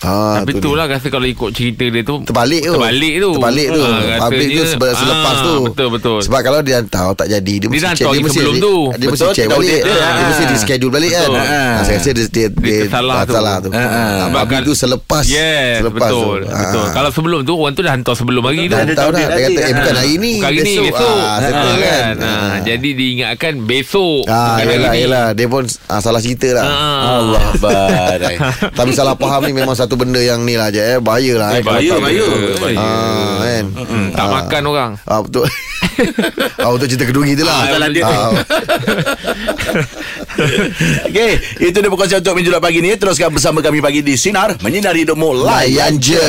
Ah, 0.00 0.40
Tapi 0.40 0.52
tu 0.54 0.60
tu 0.62 0.70
lah 0.72 0.88
rasa 0.88 1.06
kalau 1.06 1.24
ikut 1.24 1.52
cerita 1.52 1.84
dia 1.84 2.00
tu 2.00 2.24
Terbalik 2.24 2.62
tu 2.62 2.72
Terbalik 2.72 3.14
tu 3.16 3.30
Terbalik 3.32 3.68
tu 3.68 3.82
Ah, 3.82 4.16
Public 4.22 4.48
tu 4.50 4.62
sebe- 4.66 4.94
selepas 4.94 5.34
Ah, 5.34 5.44
tu 5.44 5.54
Betul 5.66 5.88
betul 5.90 6.18
Sebab 6.20 6.40
kalau 6.40 6.58
dia 6.60 6.80
hantar 6.80 7.12
tak 7.12 7.28
jadi 7.28 7.54
Dia, 7.58 7.68
mesti 7.68 7.82
dah 7.82 7.92
check 7.92 8.08
Dia 8.08 8.20
mesti 8.22 8.38
sebelum 8.38 8.54
tu. 8.56 8.74
Dia 8.90 9.06
mesti 9.06 9.20
Betul, 9.20 9.34
check 9.34 9.44
dia 9.44 9.50
tahu 9.50 9.60
balik 9.60 9.80
dia. 9.84 9.92
Dia 9.92 10.24
mesti 10.24 10.40
Ah. 10.40 10.48
di 10.48 10.56
schedule 10.56 10.88
balik 10.90 11.10
kan. 11.10 11.28
Ah, 11.30 11.78
Saya 11.82 11.96
rasa 11.96 12.10
dia 12.10 12.24
Dia, 12.24 12.46
dia, 12.48 12.48
Dia 12.48 12.88
salah 12.88 13.18
tu. 13.20 13.32
salah 13.34 13.56
tu 13.58 13.68
Ah, 13.68 13.76
ah. 13.76 13.84
Ah, 13.84 14.16
Sebab 14.22 14.40
Public 14.40 14.48
kan- 14.50 14.64
tu 14.64 14.74
selepas 14.74 15.22
Yes 15.22 15.74
Selepas 15.78 16.00
betul, 16.00 16.16
tu 16.40 16.48
betul. 16.48 16.80
Ah. 16.80 16.90
Kalau 16.90 17.10
sebelum 17.12 17.40
tu 17.42 17.52
Orang 17.54 17.74
tu 17.74 17.82
dah 17.82 17.92
hantar 17.92 18.14
sebelum 18.14 18.42
hari 18.42 18.56
tu 18.58 18.64
Dah 18.66 18.78
Dia 18.78 18.84
hantar 18.86 18.96
tahu 18.96 19.10
dah 19.10 19.20
Dia 19.20 19.36
kata 19.42 19.60
eh 19.60 19.74
bukan 19.74 19.92
Ah. 19.92 20.00
hari 20.00 20.14
ni 20.16 20.32
Bukan 20.34 20.48
hari 20.48 20.58
ni 20.62 20.74
besok 20.80 21.12
Ah, 21.12 21.28
Ah, 21.28 21.38
kan 21.76 22.14
Ah, 22.16 22.24
Ah. 22.24 22.54
Jadi 22.62 22.88
diingatkan 22.90 23.52
besok 23.60 24.22
Ah, 24.26 24.56
yelah, 24.60 24.92
yelah. 24.94 25.26
Dia 25.32 25.44
pun 25.44 25.62
ah, 25.86 26.00
salah 26.00 26.18
cerita 26.18 26.48
lah. 26.52 26.64
Ah. 26.64 27.02
Allah 27.18 27.44
badai. 27.54 28.36
Tapi 28.78 28.90
salah 28.90 29.12
faham 29.14 29.42
ni 29.42 29.52
memang 29.52 29.74
satu 29.74 29.89
benda 29.94 30.18
yang 30.18 30.42
ni 30.42 30.54
lah 30.54 30.68
je 30.68 30.78
eh. 30.78 30.98
Bahaya 30.98 31.34
lah. 31.36 31.50
Eh, 31.52 31.62
bahaya, 31.62 31.90
tak- 31.90 32.02
bahaya. 32.02 32.24
Bahaya. 32.56 32.78
Ah, 32.78 33.34
kan. 33.40 33.64
Hmm, 33.72 34.06
Tak 34.10 34.22
Ah. 34.22 34.30
makan 34.36 34.62
orang 34.66 34.90
Ah, 35.04 35.20
betul. 35.20 35.46
ah, 36.62 36.70
untuk 36.70 36.86
cerita 36.86 37.04
keduri 37.04 37.32
tu 37.32 37.42
lah. 37.42 37.66
Ah, 37.66 37.88
dia. 37.88 38.04
Ah, 38.04 38.30
Okey, 41.06 41.32
itu 41.60 41.76
dia 41.76 41.88
perkongsian 41.88 42.20
untuk 42.20 42.34
Minjulat 42.34 42.60
pagi 42.60 42.80
ni. 42.80 42.94
Teruskan 42.94 43.30
bersama 43.30 43.58
kami 43.60 43.78
pagi 43.78 44.00
di 44.00 44.14
Sinar. 44.14 44.56
Menyinari 44.60 45.02
hidupmu. 45.02 45.34
layan 45.36 45.96
je. 45.96 46.20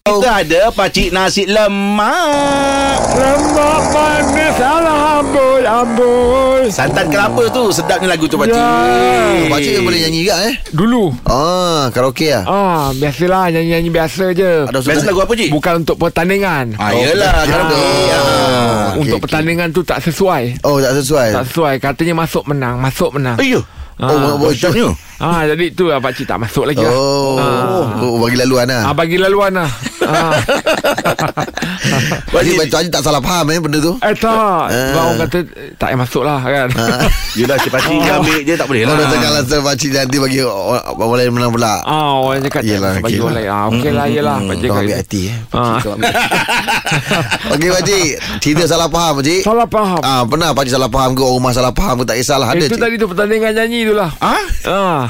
Kita 0.00 0.40
ada 0.40 0.72
pakcik 0.72 1.12
nasi 1.12 1.44
lemak. 1.44 2.98
Lemak 3.12 3.82
manis 3.92 4.56
ala 4.56 5.20
amboi. 5.20 6.72
Santan 6.72 7.12
kelapa 7.12 7.52
tu. 7.52 7.68
Sedapnya 7.68 8.08
lagu 8.08 8.24
tu 8.24 8.34
pakcik. 8.34 8.56
Ya. 8.56 9.44
Pakcik 9.46 9.72
yang 9.76 9.84
boleh 9.84 10.00
nyanyi 10.00 10.18
juga 10.22 10.36
eh 10.42 10.54
Dulu 10.72 11.04
Ah, 11.22 11.92
karaoke 11.92 12.28
lah 12.28 12.44
Ah, 12.44 12.86
biasalah 12.92 13.52
nyanyi-nyanyi 13.52 13.90
biasa 13.90 14.24
je. 14.32 14.52
Ada 14.66 14.80
Best 14.80 15.04
lagu 15.04 15.20
apa 15.20 15.32
cik? 15.32 15.50
Bukan 15.52 15.74
untuk 15.78 15.96
pertandingan. 15.96 16.80
Ah, 16.80 16.90
yelah. 16.90 17.32
Ah, 17.32 17.44
Karaoke. 17.44 17.76
ah. 17.76 18.16
Ah. 18.16 18.88
Okey, 18.90 19.00
untuk 19.04 19.18
okey. 19.20 19.24
pertandingan 19.28 19.68
tu 19.70 19.84
tak 19.84 20.00
sesuai. 20.00 20.64
Oh 20.64 20.80
tak 20.80 20.96
sesuai 20.96 21.28
Tak 21.30 21.44
sesuai. 21.46 21.74
Katanya 21.76 22.14
masuk 22.18 22.48
menang, 22.48 22.80
masuk 22.80 23.10
menang. 23.14 23.36
Ayuh. 23.36 23.62
Oh, 24.00 24.08
Ah. 24.08 24.40
oh. 24.80 24.94
Ah, 25.20 25.44
jadi 25.44 25.68
tu 25.70 25.84
lah 25.84 26.00
pakcik 26.00 26.24
tak 26.24 26.40
masuk 26.40 26.64
lagi 26.64 26.80
lah. 26.80 26.88
Oh, 26.90 27.36
Ah. 27.36 28.00
oh 28.00 28.16
bagi 28.16 28.40
laluan 28.40 28.64
lah 28.64 28.88
Ah, 28.88 28.94
bagi 28.96 29.20
laluan 29.20 29.52
lah. 29.52 29.68
ah. 30.02 30.32
Pakcik 31.60 32.54
Pakcik 32.54 32.70
Pakcik 32.70 32.90
tak 32.90 33.02
salah 33.02 33.18
faham 33.18 33.46
eh 33.46 33.58
benda 33.58 33.78
tu 33.78 33.92
Eh 34.00 34.14
tak. 34.14 34.66
Ah. 34.66 34.94
Orang 34.96 35.18
kata 35.20 35.38
tak 35.74 35.86
payah 35.86 35.98
masuk 35.98 36.22
lah 36.22 36.38
kan. 36.40 36.68
Yelah 37.38 37.56
si 37.56 37.68
pakcik 37.68 37.94
dia 37.96 38.12
ambil 38.16 38.38
je 38.40 38.54
tak 38.54 38.66
boleh 38.66 38.82
Kalau 38.82 38.92
lah. 38.92 39.00
dah 39.00 39.08
tengah 39.08 39.30
rasa 39.32 39.56
Pakcik 39.60 39.90
nanti 39.92 40.16
bagi 40.16 40.38
orang 40.40 40.82
orang 40.94 41.16
lain 41.16 41.30
menang 41.32 41.50
pula 41.50 41.72
Ah, 41.82 42.12
orang 42.16 42.42
cakap 42.42 42.62
Yelah, 42.62 42.90
bagi 42.96 43.06
okey 43.06 43.18
orang 43.18 43.28
lah. 43.28 43.34
lain. 43.36 43.48
Ah, 43.50 43.64
okey 43.70 43.90
lah, 43.90 44.06
yelah. 44.06 44.36
Pakcik 44.40 44.66
Kau 44.66 44.78
ambil 44.78 44.96
hati 44.96 45.20
eh 45.22 45.36
Ah. 45.50 45.58
Pakcik 45.60 45.80
kau 45.80 45.92
ambil 45.92 46.10
Okey 47.52 47.68
Pakcik 47.70 48.06
Cerita 48.38 48.64
salah 48.66 48.88
faham 48.88 49.12
Pakcik 49.16 49.40
Salah 49.42 49.66
faham. 49.66 50.00
Ah, 50.00 50.22
pernah 50.24 50.50
pakcik 50.50 50.72
salah 50.72 50.88
faham 50.88 51.10
ke 51.12 51.20
orang 51.20 51.36
rumah 51.36 51.52
salah 51.52 51.72
faham 51.72 51.94
ke 51.96 52.04
tak 52.04 52.16
kisahlah 52.16 52.48
ada 52.48 52.62
Itu 52.62 52.76
tadi 52.76 52.94
tu 52.94 53.06
pertandingan 53.06 53.52
nyanyi 53.54 53.80
tu 53.84 53.94
lah. 53.94 54.10
Ah? 54.18 54.42
Ah. 54.64 55.02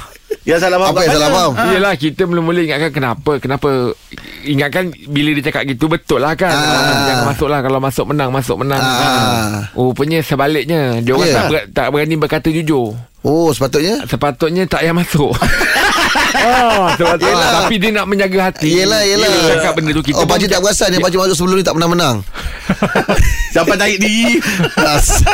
Yang 0.42 0.60
salah 0.62 0.78
faham 0.78 0.92
Apa 0.92 1.00
yang 1.02 1.12
salah 1.12 1.30
faham? 1.30 1.52
Ah. 1.52 1.70
Yelah 1.70 1.94
kita 1.94 2.22
mula-mula 2.24 2.60
ingatkan 2.60 2.90
kenapa 2.90 3.32
Kenapa 3.36 3.68
Ingatkan 4.40 4.84
bila 5.06 5.36
dia 5.36 5.44
cakap 5.46 5.62
gitu 5.64 5.84
Betul 5.86 6.22
lah 6.22 6.32
kan 6.32 6.50
Ah. 6.50 7.04
Jangan 7.06 7.24
masuk 7.28 7.48
lah 7.48 7.60
Kalau 7.60 7.78
masuk 7.78 8.04
menang 8.08 8.30
Masuk 8.30 8.56
menang 8.56 8.80
Ah. 8.80 8.96
Ah. 8.96 9.60
Rupanya 9.74 10.18
sebaliknya 10.20 10.98
Dia 11.00 11.12
orang 11.12 11.28
Ya. 11.28 11.36
tak, 11.36 11.44
ber, 11.46 11.60
tak 11.70 11.86
berani 11.92 12.14
berkata 12.16 12.48
jujur 12.48 12.96
Oh 13.20 13.52
sepatutnya 13.52 14.00
Sepatutnya 14.08 14.64
tak 14.64 14.80
payah 14.80 14.94
masuk 14.96 15.30
Oh, 16.40 16.88
sepatutnya. 16.96 17.30
Yelah. 17.30 17.52
Tapi 17.62 17.74
dia 17.76 17.90
nak 17.92 18.06
menjaga 18.08 18.38
hati. 18.48 18.68
Yelah 18.72 19.02
yelah. 19.04 19.28
Dia 19.28 19.60
cakap 19.60 19.72
benda 19.76 19.90
tu 19.92 20.02
kita 20.02 20.16
Oh 20.16 20.24
pakcik 20.24 20.48
tak 20.48 20.60
perasan 20.60 20.88
Yang 20.90 21.02
pakcik 21.04 21.18
masuk 21.20 21.36
sebelum 21.36 21.56
ni 21.56 21.64
tak 21.64 21.74
pernah 21.76 21.90
menang. 21.90 22.16
Sampai 23.54 23.76
naik 23.76 23.98
diri. 23.98 24.38
Ah, 24.74 24.98
se- 24.98 25.26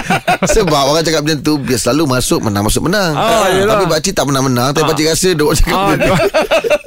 Sebab 0.50 0.82
orang 0.88 1.04
cakap 1.04 1.20
macam 1.22 1.38
tu 1.40 1.54
Dia 1.62 1.78
selalu 1.78 2.04
masuk 2.10 2.40
Menang 2.42 2.64
masuk 2.64 2.82
menang. 2.84 3.12
Ah, 3.14 3.46
yelah. 3.48 3.76
Tapi 3.76 3.84
pakcik 3.86 4.12
tak 4.12 4.24
pernah 4.24 4.42
menang 4.42 4.70
Tapi 4.72 4.84
pakcik 4.84 5.06
rasa 5.06 5.28
Dia 5.32 5.44
orang 5.44 5.58
cakap 5.58 5.76
Ah, 5.76 5.94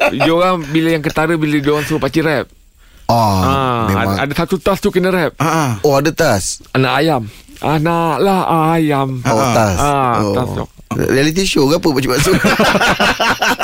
dia 0.09 0.31
orang 0.33 0.55
bila 0.65 0.89
yang 0.89 1.03
ketara 1.05 1.33
Bila 1.33 1.55
dia 1.57 1.71
orang 1.71 1.85
suruh 1.85 2.01
pakcik 2.01 2.25
rap. 2.25 2.45
Oh 3.09 3.17
ah, 3.17 3.89
Memang. 3.89 4.21
ada, 4.21 4.29
ada 4.29 4.33
satu 4.37 4.61
tas 4.61 4.77
tu 4.77 4.93
kena 4.93 5.09
rap. 5.09 5.33
Ah. 5.41 5.81
Oh 5.81 5.97
ada 5.97 6.13
tas? 6.13 6.61
Anak 6.77 6.93
ayam. 7.01 7.25
Anaklah 7.57 8.41
ayam. 8.77 9.17
Oh 9.25 9.41
tas. 9.49 9.77
Ah, 9.81 10.21
oh. 10.21 10.33
tas 10.37 10.49
tu. 10.53 10.63
Reality 10.93 11.41
show 11.41 11.65
ke 11.69 11.77
apa 11.77 11.89
pakcik 11.89 12.09
Ah, 12.09 12.21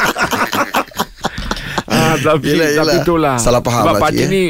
tapi 2.27 2.47
Yelah, 2.49 2.67
yelah. 2.67 2.81
tapi 2.81 2.95
itulah. 2.99 3.35
Salah 3.37 3.61
faham 3.61 3.81
Sebab 3.83 3.93
lah, 3.93 4.01
pakcik 4.01 4.19
cik, 4.21 4.29
ni 4.29 4.43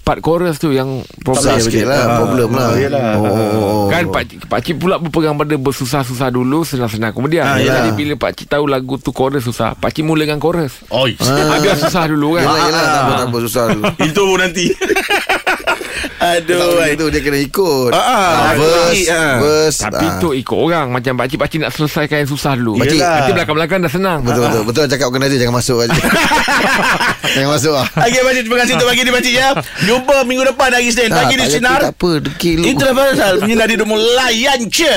part 0.00 0.20
chorus 0.20 0.56
tu 0.56 0.68
yang 0.68 1.00
Susah 1.00 1.24
problem. 1.56 1.56
sikit 1.58 1.86
lah 1.88 2.02
Problem 2.20 2.48
lah 2.52 2.68
Oh, 3.16 3.24
oh, 3.24 3.48
oh. 3.56 3.84
Kan 3.88 4.04
pakcik, 4.08 4.44
pakcik 4.44 4.76
pula 4.76 5.00
berpegang 5.00 5.32
pada 5.32 5.56
bersusah-susah 5.56 6.28
dulu 6.28 6.60
senang-senang 6.60 7.10
kemudian. 7.10 7.42
Ah, 7.42 7.56
Jadi 7.56 7.90
bila 7.94 8.12
pakcik 8.14 8.46
tahu 8.46 8.68
lagu 8.68 9.00
tu 9.00 9.10
chorus 9.10 9.42
susah, 9.42 9.72
pakcik 9.72 10.04
mula 10.04 10.22
dengan 10.22 10.36
chorus. 10.36 10.84
Oi. 10.88 11.16
Ah. 11.18 11.56
Biar 11.56 11.74
susah 11.74 12.04
dulu 12.06 12.36
kan. 12.36 12.44
Yelah 12.44 12.60
yelah 12.62 12.84
Tak 12.84 13.00
apa 13.00 13.12
tak 13.14 13.26
apa 13.26 13.38
Susah 13.40 13.62
dulu 13.70 13.82
Itu 14.02 14.24
nanti. 14.36 14.64
Aduh. 16.26 16.80
Ai. 16.80 16.94
itu 16.94 17.04
Dia 17.06 17.20
kena 17.20 17.38
ikut 17.38 17.90
Ah, 17.90 18.00
ah, 18.00 18.14
Ah, 18.14 18.52
Verse 18.54 19.04
ah. 19.06 19.34
Verse 19.38 19.78
Tapi 19.78 20.06
ah. 20.06 20.16
tu 20.18 20.32
ikut 20.32 20.56
orang 20.56 20.88
Macam 20.88 21.12
pakcik 21.14 21.36
Pakcik 21.36 21.58
nak 21.60 21.70
selesaikan 21.70 22.16
yang 22.18 22.30
susah 22.30 22.52
dulu 22.54 22.78
Pakcik- 22.78 22.98
Nanti 22.98 23.32
belakang-belakang 23.32 23.78
dah 23.80 23.92
senang 23.92 24.18
Betul 24.20 24.42
betul 24.44 24.62
Betul 24.64 24.84
cakap 24.86 25.06
organizer 25.06 25.36
Jangan 25.36 25.54
masuk 25.54 25.78
aja. 25.80 25.92
Jangan 27.34 27.50
masuk 27.50 27.72
lah 27.72 27.86
Okey, 28.00 28.20
Pakcik. 28.20 28.42
Terima 28.44 28.58
kasih 28.58 28.72
untuk 28.74 28.88
pagi 28.88 29.00
ni, 29.00 29.10
Pakcik 29.10 29.34
ya. 29.34 29.48
Jumpa 29.82 30.16
minggu 30.24 30.44
depan 30.46 30.68
hari 30.70 30.88
Senin. 30.88 31.10
Tak, 31.10 31.18
Pagi 31.20 31.34
di 31.34 31.46
Sinar. 31.46 31.80
Tak 31.82 31.94
apa 31.94 32.10
Dekil 32.22 32.56
lu 32.56 32.64
Itulah 32.66 32.94
pasal 32.94 33.32
menyinari 33.38 33.74
hidupmu 33.74 33.96
layan 34.14 34.60
je. 34.66 34.96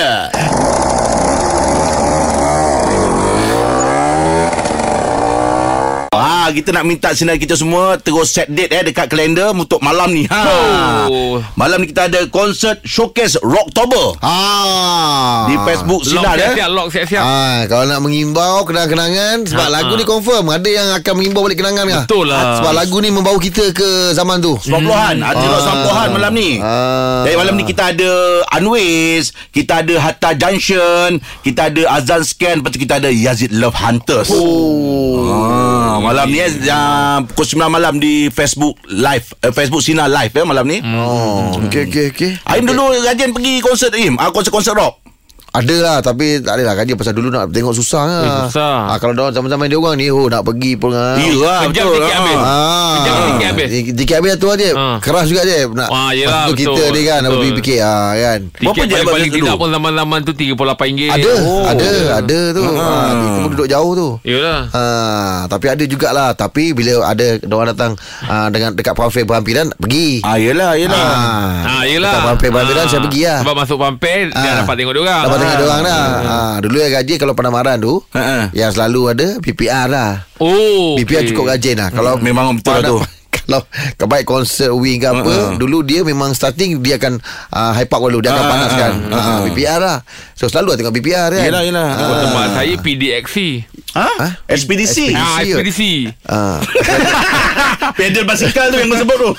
Ah, 6.48 6.56
kita 6.56 6.72
nak 6.72 6.88
minta 6.88 7.12
sinar 7.12 7.36
kita 7.36 7.54
semua 7.54 8.00
terus 8.00 8.32
set 8.32 8.48
date 8.48 8.72
eh 8.72 8.80
dekat 8.82 9.12
kalender 9.12 9.52
untuk 9.52 9.84
malam 9.84 10.08
ni. 10.10 10.24
Ha. 10.28 10.40
Oh. 11.04 11.44
Malam 11.54 11.84
ni 11.84 11.92
kita 11.92 12.08
ada 12.08 12.24
konsert 12.26 12.80
showcase 12.82 13.36
Rocktober 13.38 14.16
Ah. 14.22 15.44
di 15.46 15.60
Facebook 15.60 16.08
Lock 16.08 16.14
Sinar 16.14 16.36
eh. 16.36 16.56
siap-siap 16.56 16.70
Lock 16.72 16.88
siap-siap 16.88 17.20
Ah, 17.22 17.68
kalau 17.68 17.84
nak 17.86 18.00
mengimbau 18.00 18.64
kenangan-kenangan 18.64 19.44
sebab 19.44 19.60
Ha, 19.62 19.74
lagu 19.74 19.92
ha. 19.92 20.00
ni 20.00 20.06
confirm 20.06 20.46
ada 20.48 20.70
yang 20.70 20.88
akan 20.94 21.14
mengimbau 21.14 21.44
balik 21.44 21.60
kenangan 21.60 21.84
kah? 21.84 22.04
Betul 22.08 22.26
lah. 22.26 22.42
Sebab 22.58 22.72
lagu 22.74 22.96
ni 22.98 23.10
membawa 23.10 23.38
kita 23.38 23.64
ke 23.70 23.90
zaman 24.14 24.40
tu. 24.40 24.56
90-an 24.58 25.16
Ada 25.20 25.44
rock 25.44 25.62
90-an 25.66 26.08
malam 26.14 26.32
ni 26.32 26.50
Ah. 26.58 27.28
Jadi 27.28 27.36
malam 27.36 27.54
ni 27.54 27.64
kita 27.66 27.92
ada 27.92 28.12
Unways 28.56 29.36
Kita 29.52 29.84
ada 29.84 30.00
Hatta 30.00 30.32
Junction 30.32 31.20
Kita 31.44 31.68
ada 31.68 31.82
Azan 31.92 32.24
Scan 32.24 32.56
Lepas 32.58 32.72
tu 32.72 32.80
kita 32.80 33.04
ada 33.04 33.10
Yazid 33.10 33.52
Love 33.52 33.76
Hunters 33.76 34.32
Oh. 34.32 35.27
Ah, 35.98 36.14
malam 36.14 36.30
ni 36.30 36.38
eh, 36.38 36.54
uh, 36.70 37.26
pukul 37.26 37.58
9 37.58 37.74
malam 37.74 37.98
di 37.98 38.30
Facebook 38.30 38.78
Live 38.86 39.34
uh, 39.42 39.50
Facebook 39.50 39.82
Sinar 39.82 40.06
Live 40.06 40.30
eh, 40.38 40.46
malam 40.46 40.70
ni 40.70 40.78
Oh. 40.94 41.58
Okey 41.58 41.90
okey 41.90 42.06
okey. 42.14 42.32
Aim 42.54 42.70
dulu 42.70 42.94
rajin 43.02 43.34
pergi 43.34 43.66
konsert 43.66 43.98
Aim 43.98 44.14
ah, 44.22 44.30
Konsert-konsert 44.30 44.78
rock 44.78 45.02
Ada 45.50 45.76
lah 45.78 45.98
tapi 46.00 46.38
tak 46.38 46.54
adalah 46.54 46.76
kaji 46.76 46.94
pasal 46.94 47.12
dulu 47.12 47.28
nak 47.30 47.50
tengok 47.50 47.72
susah 47.72 48.04
lah. 48.04 48.22
Eh, 48.22 48.32
susah. 48.46 48.78
Ah, 48.86 48.98
kalau 48.98 49.12
dah 49.12 49.32
zaman-zaman 49.32 49.66
dia 49.66 49.76
orang 49.76 49.96
ni 49.96 50.08
oh 50.08 50.28
nak 50.28 50.44
pergi 50.44 50.76
pun 50.76 50.92
ah. 50.92 51.16
Iyalah 51.16 51.66
Kejap 51.66 51.84
betul 51.84 51.98
sikit 51.98 52.06
ah. 52.06 52.20
habis. 52.20 52.38
Ah. 52.38 52.94
Kejap 52.94 53.16
sikit 53.18 53.48
habis. 53.48 53.68
Di- 53.68 53.94
Dikit 53.96 54.16
habis 54.18 54.32
tu 54.36 54.48
aja. 54.48 54.70
Ah. 54.72 54.98
Keras 55.00 55.26
juga 55.26 55.42
je 55.42 55.58
nak. 55.72 55.90
Ah, 55.90 56.12
yelah, 56.12 56.46
tu 56.46 56.54
kita 56.54 56.70
betul, 56.70 56.88
ni 56.92 57.02
kan 57.04 57.22
apa 57.22 57.34
betul. 57.34 57.56
fikir 57.56 57.80
ah 57.80 58.12
kan. 58.14 58.40
Berapa 58.54 58.76
je 58.78 58.94
abang 58.94 59.08
paling 59.10 59.30
dulu? 59.30 59.38
tidak 59.40 59.56
pun 59.56 59.70
zaman-zaman 59.72 60.20
tu 60.20 60.32
RM38 60.32 61.10
Ada, 61.10 61.32
Oh. 61.40 61.64
ada, 61.66 61.90
ada 62.18 62.40
tu. 62.52 62.64
Ah, 62.68 63.10
kita 63.10 63.38
pun 63.40 63.50
duduk 63.50 63.68
jauh 63.68 63.94
tu. 63.94 64.10
Yalah 64.24 64.62
Ha, 64.68 64.84
tapi 65.48 65.66
ada 65.68 65.84
jugalah 65.84 66.30
Tapi 66.32 66.70
bila 66.72 67.02
ada 67.04 67.40
Diorang 67.40 67.70
datang 67.70 67.92
uh, 68.24 68.48
Dengan 68.48 68.74
dekat 68.74 68.94
Pampir 68.94 69.24
berhampiran 69.24 69.72
Pergi 69.74 70.20
Ah, 70.22 70.36
yelah, 70.36 70.76
yelah. 70.76 71.08
Ah, 71.64 71.84
yelah. 71.84 72.12
Dekat 72.12 72.26
Pampir 72.28 72.50
berhampiran 72.50 72.84
Ah, 72.84 72.90
Saya 72.90 73.02
pergi 73.02 73.22
lah 73.24 73.40
Sebab 73.42 73.56
masuk 73.56 73.78
pampir 73.80 74.20
Dia 74.30 74.38
Ah. 74.44 74.56
dapat 74.62 74.76
tengok 74.76 74.94
dia 74.94 75.02
orang 75.02 75.22
Dapat 75.24 75.38
tengok 75.48 75.58
diorang 75.58 75.82
dah 75.82 76.06
ha, 76.20 76.38
Dulu 76.60 76.76
yang 76.78 76.94
gaji 76.94 77.14
Kalau 77.16 77.34
Panamaran 77.34 77.78
tu 77.78 78.04
Ha, 78.10 78.20
ha. 78.20 78.40
Yang 78.52 78.72
selalu 78.74 79.02
ada 79.10 79.28
PPR 79.38 79.88
lah 79.88 80.12
Oh 80.38 80.94
PPR 80.96 81.22
okey. 81.22 81.30
cukup 81.32 81.46
rajin 81.48 81.76
lah 81.76 81.90
Kalau 81.90 82.20
Memang 82.20 82.54
betul 82.54 82.76
lah 82.76 82.84
tu. 82.86 82.98
Kalau 83.38 83.64
Kebaik 83.96 84.24
konsert 84.24 84.72
wing 84.72 84.98
ke 84.98 85.08
apa 85.08 85.24
Ha, 85.24 85.44
ha. 85.46 85.56
Dulu 85.56 85.80
dia 85.82 86.04
memang 86.04 86.32
starting 86.32 86.78
Dia 86.78 86.98
akan 86.98 87.24
uh, 87.50 87.72
Hype 87.74 87.90
up 87.90 88.02
dulu 88.02 88.20
Dia 88.20 88.32
akan 88.32 88.38
Ha, 88.38 88.44
ha, 88.44 88.54
panaskan 88.54 88.92
ha, 89.06 89.16
ha. 89.16 89.32
ha, 89.34 89.44
PPR 89.46 89.80
lah 89.80 89.98
So 90.34 90.46
selalu 90.46 90.68
lah 90.68 90.78
tengok 90.78 90.94
PPR 90.94 91.28
kan 91.32 91.44
Yelah, 91.44 91.64
yelah. 91.64 91.90
Ha. 91.90 92.04
Oh, 92.04 92.16
tempat 92.22 92.46
saya 92.54 92.76
PDXC 92.76 93.36
Ha? 93.90 94.06
Ha? 94.06 94.28
Ekspedisi 94.46 95.10
Ah, 95.10 95.40
kot. 95.40 95.58
ekspedisi 95.58 95.92
Ha. 96.28 96.60
Pedal 97.96 98.24
basikal 98.28 98.74
tu 98.74 98.78
yang 98.82 98.90
kau 98.92 99.00
sebut 99.00 99.18
tu. 99.22 99.30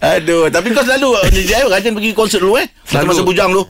Aduh 0.16 0.50
Tapi 0.50 0.68
kau 0.74 0.84
selalu 0.84 1.16
Jaya 1.46 1.64
rajin 1.70 1.94
pergi 1.96 2.10
konsert 2.12 2.42
dulu 2.42 2.58
eh? 2.60 2.66
Selalu. 2.84 3.14
masa 3.14 3.22
bujang 3.24 3.50
tu 3.54 3.62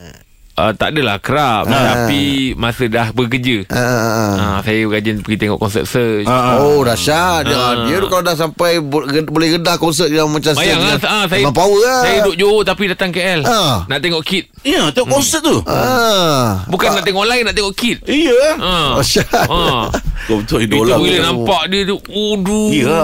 uh, 0.61 0.73
Tak 0.73 0.93
adalah 0.93 1.17
kerap. 1.17 1.65
Tapi 1.67 2.23
Masa 2.55 2.85
dah 2.87 3.09
bekerja. 3.11 3.65
Ha, 3.67 3.81
ha, 3.81 3.97
ha. 3.97 4.27
Ah, 4.31 4.59
Saya 4.61 4.85
rajin 4.87 5.21
pergi 5.21 5.39
tengok 5.39 5.59
konsert 5.59 5.85
search. 5.85 6.29
Oh 6.29 6.83
dahsyat 6.83 7.45
dia, 7.45 7.57
Ah. 7.57 7.73
dia 7.85 7.97
tu 7.97 8.07
kalau 8.07 8.21
dah 8.23 8.35
sampai 8.35 8.79
Boleh 8.81 9.49
redah 9.53 9.77
konsert 9.77 10.09
dia 10.09 10.23
macam 10.23 10.53
Bayang 10.53 10.79
lah 10.79 10.95
dia- 10.95 11.09
ah, 11.09 11.25
saya, 11.25 11.41
Memang 11.41 11.55
power 11.55 11.79
lah. 11.79 12.01
Saya 12.03 12.17
duduk 12.23 12.37
Johor 12.37 12.63
Tapi 12.63 12.83
datang 12.87 13.11
KL 13.11 13.41
Ah. 13.43 13.83
Nak 13.87 13.99
tengok 13.99 14.21
kid 14.21 14.45
Ya 14.61 14.89
tengok 14.91 15.09
konsert 15.15 15.41
tu. 15.41 15.57
Ah. 15.65 16.65
Bukan 16.67 16.93
nak 16.93 17.03
tengok 17.03 17.25
lain 17.25 17.43
Nak 17.43 17.55
tengok 17.55 17.73
kid 17.73 17.97
Iya. 18.05 18.41
Ah. 18.57 18.91
Dahsyat. 18.97 19.27
Ah. 19.47 19.89
Kau 20.23 20.37
betul 20.39 20.61
Itu 20.61 20.77
idola 20.77 20.95
bila 20.97 21.11
tu. 21.11 21.25
nampak 21.25 21.63
dia 21.67 21.81
tu 21.85 21.97
Aduh 22.03 22.69
Ya. 22.71 23.01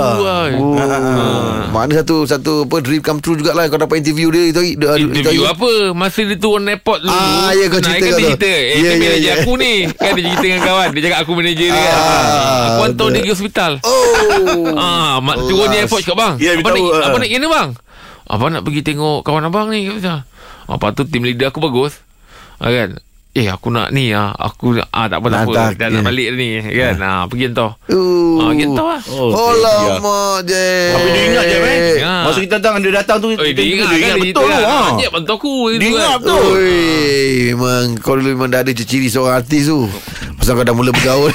Oh. 0.54 0.76
Mana 1.68 1.92
satu 1.94 2.24
satu 2.24 2.52
apa 2.64 2.76
dream 2.78 3.00
come 3.00 3.18
true 3.18 3.34
jugalah. 3.34 3.66
Kau 3.66 3.76
dapat 3.76 4.00
interview 4.00 4.28
dia 4.28 4.48
itu 4.48 4.60
itu 4.72 4.86
Interview 5.12 5.44
apa? 5.44 5.70
Masa 5.92 6.20
dia 6.22 6.36
turun 6.36 6.66
airport 6.66 7.02
dulu 7.02 7.12
Ah, 7.12 7.45
ya, 7.50 7.64
kau 7.66 7.78
cerita 7.78 8.00
kan 8.00 8.08
kat 8.08 8.16
dia 8.16 8.16
tu. 8.16 8.28
cerita 8.32 8.50
Eh 8.50 8.76
ni 8.76 8.82
ya, 8.82 8.92
manager 8.96 9.20
ya. 9.20 9.34
aku 9.36 9.52
ni 9.54 9.72
Kan 9.92 10.10
dia 10.10 10.22
cerita 10.24 10.42
dengan 10.42 10.60
kawan 10.62 10.88
Dia 10.90 11.02
cakap 11.04 11.18
aku 11.20 11.32
manager 11.34 11.68
dia 11.68 11.76
kan 11.76 11.96
Ah, 11.96 12.64
Aku 12.66 12.80
hantar 12.82 13.06
dia 13.06 13.20
pergi 13.20 13.32
hospital 13.32 13.72
Oh. 13.82 14.74
Ah, 14.74 15.14
mak 15.18 15.36
turun 15.44 15.68
di 15.68 15.76
airport 15.78 16.02
cakap 16.02 16.16
bang. 16.16 16.34
Ya, 16.38 16.50
apa 16.54 16.68
nak 16.68 16.82
ah. 16.82 17.04
apa 17.06 17.16
nak 17.16 17.28
kena 17.28 17.46
bang? 17.46 17.68
Abang 18.26 18.50
nak 18.50 18.62
pergi 18.62 18.80
tengok 18.82 19.22
kawan 19.22 19.46
abang 19.46 19.70
ni 19.70 19.86
kata. 19.86 20.26
Ah, 20.66 20.90
tu 20.90 21.06
team 21.06 21.22
leader 21.22 21.48
aku 21.48 21.62
bagus. 21.62 22.02
Ah, 22.58 22.68
kan? 22.68 22.98
Eh 23.36 23.52
aku 23.52 23.68
nak 23.68 23.92
ni 23.92 24.16
ah 24.16 24.32
Aku 24.32 24.80
ah, 24.80 25.06
Tak 25.12 25.20
apa 25.20 25.26
tak 25.28 25.40
apa 25.44 25.76
Dah 25.76 25.88
nak 25.92 26.02
balik 26.08 26.40
ni 26.40 26.56
Kan 26.72 26.96
ah, 27.04 27.28
Pergi 27.28 27.52
entah 27.52 27.76
ah, 27.76 28.48
Pergi 28.48 28.64
entah 28.64 28.86
lah 28.96 29.02
Oh, 29.12 29.52
lama 29.60 30.40
je. 30.40 30.68
Tapi 30.96 31.08
dia 31.12 31.22
ingat 31.28 31.44
je 31.44 31.58
eh. 31.60 31.94
Ya. 32.00 32.14
Masa 32.24 32.38
kita 32.40 32.56
datang 32.56 32.80
dia 32.80 32.92
datang 32.96 33.18
tu 33.20 33.28
Oh, 33.28 33.36
dia 33.36 33.52
ingat, 33.52 33.86
dia 33.92 33.98
ingat 34.00 34.16
kan, 34.16 34.24
betul. 34.24 34.48
Ha. 34.48 34.78
Dia 34.96 35.08
bantu 35.12 35.32
aku 35.36 35.52
Dia 35.76 35.88
ingat 35.92 36.08
kan. 36.08 36.18
betul. 36.24 36.44
Oi, 36.56 37.24
memang 37.52 37.84
kau 38.00 38.14
dulu 38.16 38.28
memang 38.32 38.48
dah 38.48 38.60
ada 38.64 38.72
ciri 38.72 39.08
seorang 39.12 39.44
artis 39.44 39.68
tu. 39.68 39.84
Pasal 40.46 40.62
kau 40.62 40.70
dah 40.70 40.78
mula 40.78 40.94
bergaul. 40.94 41.34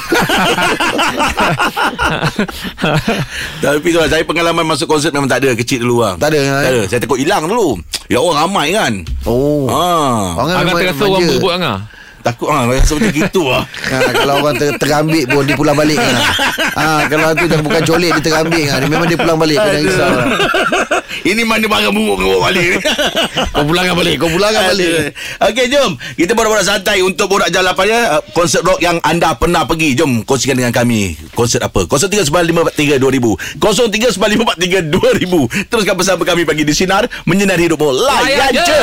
Tapi 3.60 3.86
tu 3.92 4.00
lah 4.00 4.08
Saya 4.08 4.24
pengalaman 4.24 4.64
masuk 4.64 4.88
konsert 4.88 5.12
Memang 5.12 5.28
tak 5.28 5.44
ada 5.44 5.52
Kecil 5.52 5.84
dulu 5.84 6.00
lah 6.00 6.16
Tak 6.16 6.32
ada, 6.32 6.40
Tak 6.40 6.64
eh? 6.64 6.72
ada 6.72 6.80
Saya 6.88 7.00
takut 7.04 7.20
hilang 7.20 7.44
dulu 7.44 7.76
Ya 8.08 8.24
orang 8.24 8.48
ramai 8.48 8.72
kan 8.72 9.04
oh. 9.28 9.68
ha. 9.68 9.84
Orang 10.40 10.64
Angah 10.64 10.80
terasa 10.80 11.04
orang 11.04 11.28
berebut 11.28 11.52
Angah 11.60 11.84
Takut 12.22 12.48
ha, 12.48 12.64
Rasa 12.70 12.94
macam 12.96 13.12
gitu 13.12 13.42
lah 13.50 13.66
Ha, 13.92 13.98
kalau 14.14 14.40
orang 14.40 14.56
ter, 14.56 14.72
terambil 14.80 15.28
pun 15.28 15.44
dia 15.44 15.52
pulang 15.58 15.76
balik. 15.76 16.00
Ha. 16.00 16.10
ha 16.80 16.84
kalau 17.12 17.36
tu 17.36 17.44
jangan 17.44 17.64
bukan 17.66 17.82
colik 17.84 18.10
dia 18.16 18.22
terambil. 18.24 18.64
Ha. 18.64 18.80
Memang 18.88 19.08
dia 19.10 19.18
pulang 19.20 19.36
balik. 19.36 19.58
Jangan 19.60 19.82
risau. 19.84 20.08
lah. 20.08 20.26
Ini 21.22 21.42
mana 21.44 21.68
barang 21.68 21.92
buruk 21.92 22.16
kau 22.18 22.24
bawa 22.24 22.48
balik 22.50 22.64
ni 22.64 22.78
Kau 23.52 23.62
pulangkan 23.68 23.94
balik. 23.94 24.14
Kau 24.16 24.32
pulangkan 24.32 24.62
balik. 24.72 25.12
Okey 25.44 25.66
jom 25.68 25.92
Kita 26.16 26.32
borak-borak 26.32 26.64
santai 26.64 27.04
Untuk 27.04 27.28
borak 27.28 27.52
jalapannya 27.52 28.16
uh, 28.18 28.22
Konsert 28.32 28.64
rock 28.64 28.80
yang 28.80 28.96
anda 29.04 29.36
pernah 29.36 29.68
pergi 29.68 29.92
Jom 29.94 30.24
kongsikan 30.24 30.56
dengan 30.56 30.72
kami 30.72 31.14
Konsert 31.36 31.60
apa 31.62 31.84
0395432000 31.84 33.60
0395432000 33.60 35.68
Teruskan 35.68 35.94
bersama 35.94 36.22
kami 36.24 36.48
Pagi 36.48 36.64
di 36.64 36.74
Sinar 36.74 37.04
Menyinari 37.28 37.68
hidupmu 37.70 37.92
Layan 37.92 38.26
Layan 38.26 38.52
je. 38.56 38.64
je 38.66 38.82